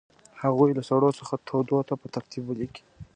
[0.43, 2.81] هغوی له سړو څخه تودو ته په ترتیب ولیکئ.